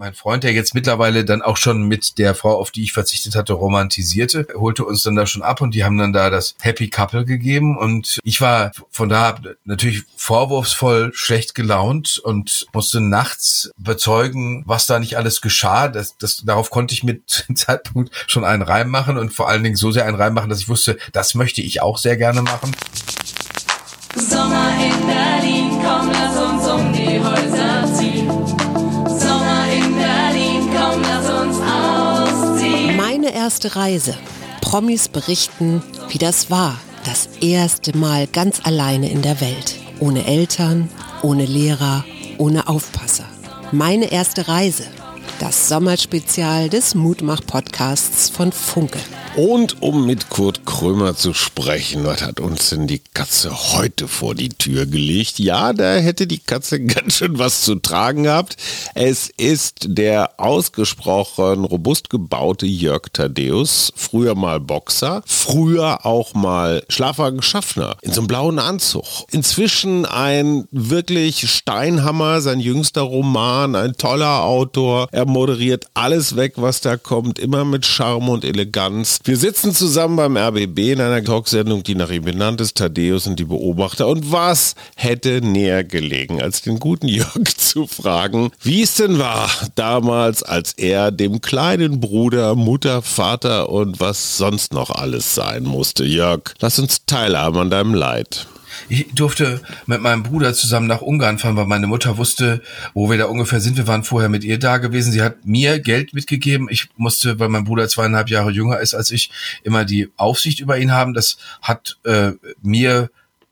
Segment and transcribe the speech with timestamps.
[0.00, 3.34] Mein Freund, der jetzt mittlerweile dann auch schon mit der Frau, auf die ich verzichtet
[3.34, 6.88] hatte, romantisierte, holte uns dann da schon ab und die haben dann da das Happy
[6.88, 14.62] Couple gegeben und ich war von da natürlich vorwurfsvoll schlecht gelaunt und musste nachts bezeugen,
[14.66, 15.88] was da nicht alles geschah.
[15.88, 19.64] Das, das, darauf konnte ich mit dem Zeitpunkt schon einen Reim machen und vor allen
[19.64, 22.42] Dingen so sehr einen Reim machen, dass ich wusste, das möchte ich auch sehr gerne
[22.42, 22.70] machen.
[24.14, 25.37] Sommer in Berlin,
[33.48, 34.14] erste Reise.
[34.60, 36.78] Promis berichten, wie das war.
[37.06, 39.76] Das erste Mal ganz alleine in der Welt.
[40.00, 40.90] Ohne Eltern,
[41.22, 42.04] ohne Lehrer,
[42.36, 43.24] ohne Aufpasser.
[43.72, 44.82] Meine erste Reise.
[45.40, 48.98] Das Sommerspezial des Mutmach-Podcasts von Funke.
[49.36, 54.34] Und um mit Kurt Krömer zu sprechen, was hat uns denn die Katze heute vor
[54.34, 55.38] die Tür gelegt?
[55.38, 58.56] Ja, da hätte die Katze ganz schön was zu tragen gehabt.
[58.96, 67.96] Es ist der ausgesprochen robust gebaute Jörg Thaddeus, früher mal Boxer, früher auch mal Schlafwagenschaffner
[68.02, 69.04] in so einem blauen Anzug.
[69.30, 75.06] Inzwischen ein wirklich Steinhammer, sein jüngster Roman, ein toller Autor.
[75.12, 79.20] Er moderiert alles weg, was da kommt, immer mit Charme und Eleganz.
[79.24, 83.38] Wir sitzen zusammen beim RBB in einer Talksendung, die nach ihm benannt ist, Thaddeus und
[83.38, 84.08] die Beobachter.
[84.08, 89.50] Und was hätte näher gelegen, als den guten Jörg zu fragen, wie es denn war
[89.74, 96.04] damals, als er dem kleinen Bruder, Mutter, Vater und was sonst noch alles sein musste.
[96.04, 98.46] Jörg, lass uns teilhaben an deinem Leid.
[98.88, 102.62] Ich durfte mit meinem Bruder zusammen nach Ungarn fahren, weil meine Mutter wusste,
[102.94, 103.76] wo wir da ungefähr sind.
[103.76, 105.12] Wir waren vorher mit ihr da gewesen.
[105.12, 106.68] Sie hat mir Geld mitgegeben.
[106.70, 109.30] Ich musste, weil mein Bruder zweieinhalb Jahre jünger ist als ich,
[109.62, 111.14] immer die Aufsicht über ihn haben.
[111.14, 113.10] Das hat äh, mir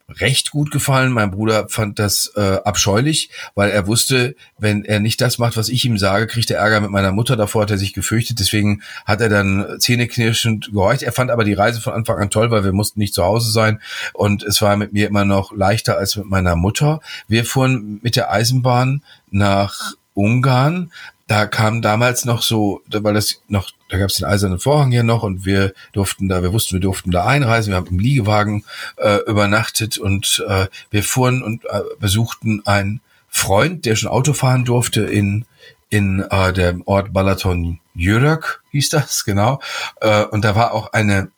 [0.09, 1.12] recht gut gefallen.
[1.12, 5.69] Mein Bruder fand das äh, abscheulich, weil er wusste, wenn er nicht das macht, was
[5.69, 7.37] ich ihm sage, kriegt er Ärger mit meiner Mutter.
[7.37, 8.39] Davor hat er sich gefürchtet.
[8.41, 11.03] Deswegen hat er dann zähneknirschend gehorcht.
[11.03, 13.51] Er fand aber die Reise von Anfang an toll, weil wir mussten nicht zu Hause
[13.51, 13.81] sein.
[14.13, 17.01] Und es war mit mir immer noch leichter als mit meiner Mutter.
[17.29, 20.91] Wir fuhren mit der Eisenbahn nach Ungarn,
[21.27, 25.02] da kam damals noch so, weil das noch, da gab es den eisernen Vorhang hier
[25.02, 28.64] noch und wir durften da, wir wussten, wir durften da einreisen, wir haben im Liegewagen
[28.97, 34.64] äh, übernachtet und äh, wir fuhren und äh, besuchten einen Freund, der schon Auto fahren
[34.64, 35.45] durfte in
[35.89, 39.61] in äh, dem Ort Balaton Jörg hieß das genau.
[40.01, 41.30] Äh, und da war auch eine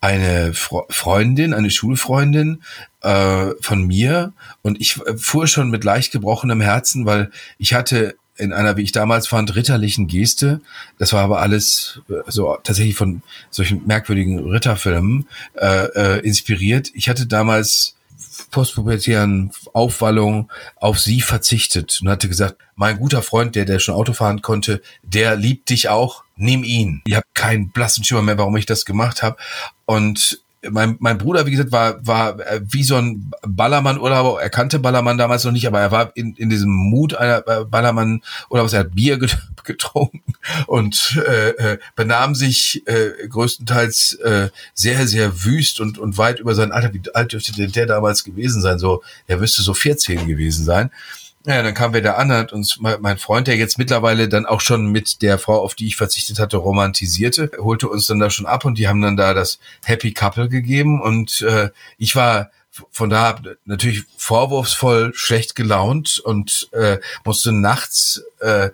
[0.00, 2.62] eine Freundin, eine Schulfreundin
[3.02, 4.32] äh, von mir.
[4.62, 8.92] Und ich fuhr schon mit leicht gebrochenem Herzen, weil ich hatte in einer, wie ich
[8.92, 10.60] damals fand, ritterlichen Geste.
[10.98, 16.90] Das war aber alles äh, so tatsächlich von solchen merkwürdigen Ritterfilmen äh, äh, inspiriert.
[16.94, 17.94] Ich hatte damals
[18.50, 24.12] postpubertären Aufwallung auf sie verzichtet und hatte gesagt, mein guter Freund, der, der schon Auto
[24.12, 27.02] fahren konnte, der liebt dich auch, nimm ihn.
[27.06, 29.36] Ich habe keinen blassen Schimmer mehr, warum ich das gemacht habe.
[29.86, 34.42] Und mein, mein Bruder, wie gesagt, war, war äh, wie so ein Ballermann-Urlauber.
[34.42, 37.64] Er kannte Ballermann damals noch nicht, aber er war in, in diesem Mut einer äh,
[37.64, 38.74] Ballermann-Urlaubers.
[38.74, 39.18] Er hat Bier
[39.64, 40.34] getrunken
[40.66, 46.54] und äh, äh, benahm sich äh, größtenteils äh, sehr, sehr wüst und, und weit über
[46.54, 46.92] sein Alter.
[46.92, 48.78] Wie alt dürfte denn der damals gewesen sein?
[48.78, 50.90] So, er müsste so 14 gewesen sein.
[51.46, 54.60] Ja, dann kamen wir da an, hat uns mein Freund, der jetzt mittlerweile dann auch
[54.60, 58.44] schon mit der Frau, auf die ich verzichtet hatte, romantisierte, holte uns dann da schon
[58.44, 62.50] ab und die haben dann da das Happy Couple gegeben und äh, ich war
[62.90, 68.68] von da natürlich vorwurfsvoll schlecht gelaunt und äh, musste nachts äh,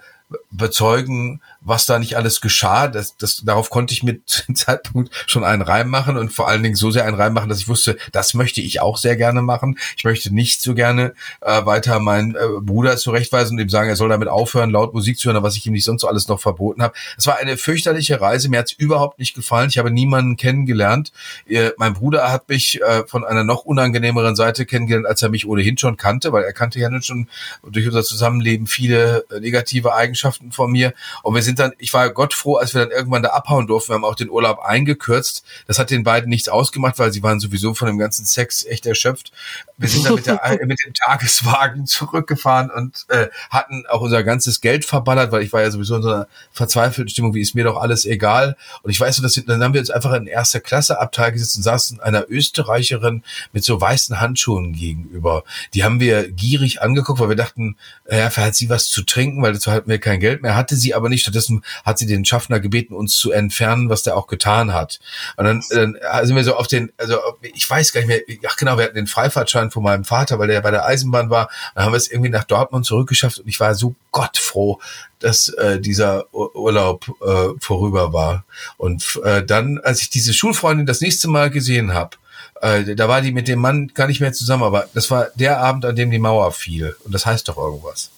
[0.50, 2.88] bezeugen, was da nicht alles geschah.
[2.88, 6.62] Das, das, darauf konnte ich mit dem Zeitpunkt schon einen Reim machen und vor allen
[6.62, 9.42] Dingen so sehr einen Reim machen, dass ich wusste, das möchte ich auch sehr gerne
[9.42, 9.78] machen.
[9.96, 13.96] Ich möchte nicht so gerne äh, weiter meinen äh, Bruder zurechtweisen und ihm sagen, er
[13.96, 16.40] soll damit aufhören, laut Musik zu hören, was ich ihm nicht sonst so alles noch
[16.40, 16.94] verboten habe.
[17.18, 18.48] Es war eine fürchterliche Reise.
[18.48, 19.68] Mir hat es überhaupt nicht gefallen.
[19.68, 21.12] Ich habe niemanden kennengelernt.
[21.48, 25.46] Äh, mein Bruder hat mich äh, von einer noch unangenehmeren Seite kennengelernt, als er mich
[25.46, 27.28] ohnehin schon kannte, weil er kannte ja nun schon
[27.68, 30.92] durch unser Zusammenleben viele äh, negative Eigenschaften von mir.
[31.22, 33.66] Und wir sind sind dann, ich war Gott froh, als wir dann irgendwann da abhauen
[33.66, 33.90] durften.
[33.90, 35.44] Wir haben auch den Urlaub eingekürzt.
[35.66, 38.86] Das hat den beiden nichts ausgemacht, weil sie waren sowieso von dem ganzen Sex echt
[38.86, 39.32] erschöpft.
[39.78, 44.60] Wir sind dann mit, der, mit dem Tageswagen zurückgefahren und äh, hatten auch unser ganzes
[44.60, 47.64] Geld verballert, weil ich war ja sowieso in so einer verzweifelten Stimmung, wie ist mir
[47.64, 48.56] doch alles egal.
[48.82, 51.56] Und ich weiß so, dass dann haben wir uns einfach in erster Klasse Abteil gesetzt
[51.56, 55.44] und saßen einer Österreicherin mit so weißen Handschuhen gegenüber.
[55.74, 57.76] Die haben wir gierig angeguckt, weil wir dachten,
[58.10, 60.94] ja, hat sie was zu trinken, weil dazu hatten wir kein Geld mehr, hatte sie
[60.94, 61.26] aber nicht.
[61.36, 65.00] Stattdessen hat sie den Schaffner gebeten, uns zu entfernen, was der auch getan hat.
[65.36, 68.56] Und dann, dann sind wir so auf den, also ich weiß gar nicht mehr, ach
[68.56, 71.50] genau, wir hatten den Freifahrtschein von meinem Vater, weil der bei der Eisenbahn war.
[71.74, 74.80] Dann haben wir es irgendwie nach Dortmund zurückgeschafft und ich war so gottfroh,
[75.18, 78.44] dass äh, dieser Urlaub äh, vorüber war.
[78.78, 82.16] Und äh, dann, als ich diese Schulfreundin das nächste Mal gesehen habe,
[82.62, 85.60] äh, da war die mit dem Mann gar nicht mehr zusammen, aber das war der
[85.60, 86.96] Abend, an dem die Mauer fiel.
[87.04, 88.10] Und das heißt doch irgendwas.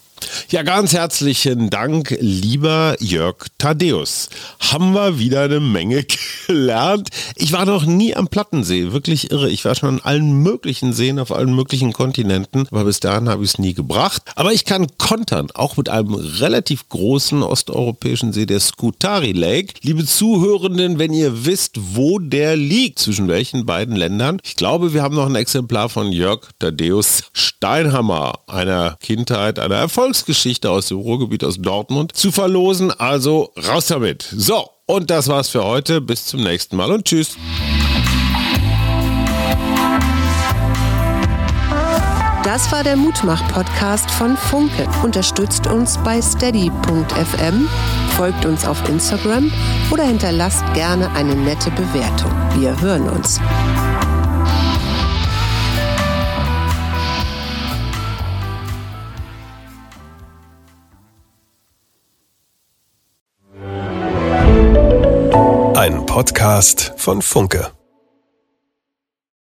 [0.51, 4.31] Ja, ganz herzlichen Dank, lieber Jörg Thaddeus.
[4.61, 6.07] Haben wir wieder eine Menge
[6.47, 7.11] gelernt.
[7.37, 9.51] Ich war noch nie am Plattensee, wirklich irre.
[9.51, 13.45] Ich war schon an allen möglichen Seen auf allen möglichen Kontinenten, aber bis dahin habe
[13.45, 14.23] ich es nie gebracht.
[14.37, 19.75] Aber ich kann kontern, auch mit einem relativ großen osteuropäischen See, der Scutari Lake.
[19.83, 25.03] Liebe Zuhörenden, wenn ihr wisst, wo der liegt, zwischen welchen beiden Ländern, ich glaube, wir
[25.03, 30.97] haben noch ein Exemplar von Jörg Thaddeus Steinhammer, einer Kindheit, einer Erfolg Erfolgsgeschichte aus dem
[30.97, 32.91] Ruhrgebiet aus Dortmund zu verlosen.
[32.91, 34.27] Also raus damit.
[34.35, 36.01] So, und das war's für heute.
[36.01, 37.37] Bis zum nächsten Mal und tschüss.
[42.43, 44.89] Das war der Mutmach-Podcast von Funke.
[45.03, 47.69] Unterstützt uns bei steady.fm,
[48.17, 49.53] folgt uns auf Instagram
[49.91, 52.33] oder hinterlasst gerne eine nette Bewertung.
[52.57, 53.39] Wir hören uns.
[66.19, 67.78] Podcast von Funke.